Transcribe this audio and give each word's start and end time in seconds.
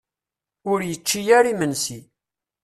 Ur 0.71 0.79
yečči 0.89 1.21
ara 1.37 1.51
imensi. 1.53 1.99